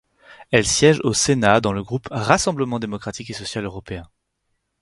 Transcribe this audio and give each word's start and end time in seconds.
Elle 0.49 0.65
siège 0.65 0.99
au 1.03 1.13
sénat 1.13 1.61
dans 1.61 1.73
le 1.73 1.83
groupe 1.83 2.07
Rassemblement 2.09 2.79
démocratique 2.79 3.29
et 3.29 3.33
social 3.33 3.65
européen. 3.65 4.09